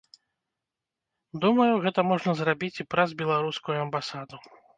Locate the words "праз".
2.95-3.09